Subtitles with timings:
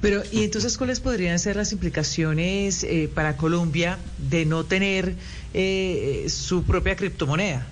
[0.00, 5.16] Pero, ¿y entonces cuáles podrían ser las implicaciones eh, para Colombia de no tener
[5.52, 7.66] eh, su propia criptomoneda?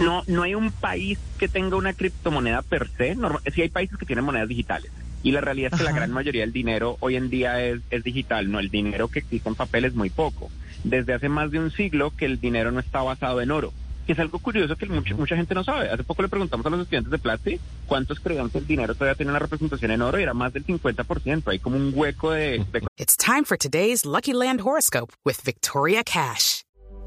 [0.00, 3.14] No, no hay un país que tenga una criptomoneda per se.
[3.14, 4.90] Norma- sí hay países que tienen monedas digitales.
[5.22, 8.04] Y la realidad es que la gran mayoría del dinero hoy en día es, es
[8.04, 8.50] digital.
[8.50, 10.50] No, el dinero que existe en papel es muy poco.
[10.84, 13.72] Desde hace más de un siglo que el dinero no está basado en oro.
[14.08, 15.90] Que es algo curioso que mucha, gente no sabe.
[15.90, 19.14] Hace poco le preguntamos a los estudiantes de Platzi cuántos creían que el dinero todavía
[19.14, 21.42] tiene una representación en oro y era más del 50%.
[21.46, 26.02] Hay como un hueco de, de It's time for today's Lucky Land horoscope with Victoria
[26.02, 26.62] Cash.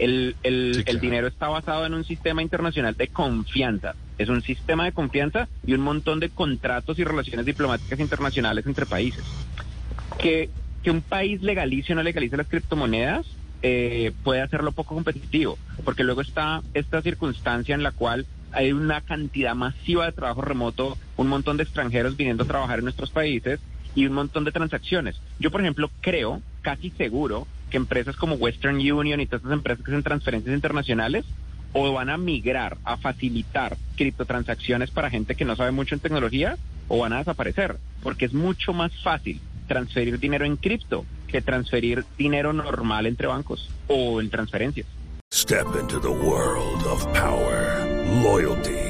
[0.00, 1.00] El, el, Sí, el claro.
[1.00, 3.94] dinero está basado en un sistema internacional de confianza.
[4.18, 8.86] Es un sistema de confianza y un montón de contratos y relaciones diplomáticas internacionales entre
[8.86, 9.24] países.
[10.18, 10.50] Que,
[10.82, 13.26] que un país legalice o no legalice las criptomonedas
[13.62, 19.02] eh, puede hacerlo poco competitivo, porque luego está esta circunstancia en la cual hay una
[19.02, 23.60] cantidad masiva de trabajo remoto, un montón de extranjeros viniendo a trabajar en nuestros países
[23.94, 25.20] y un montón de transacciones.
[25.38, 29.84] Yo, por ejemplo, creo, casi seguro, que empresas como Western Union y todas estas empresas
[29.84, 31.24] que hacen transferencias internacionales
[31.72, 36.58] o van a migrar a facilitar criptotransacciones para gente que no sabe mucho en tecnología
[36.88, 42.04] o van a desaparecer, porque es mucho más fácil transferir dinero en cripto que transferir
[42.18, 44.86] dinero normal entre bancos o en transferencias.
[45.32, 47.86] Step into the world of power,
[48.20, 48.89] loyalty,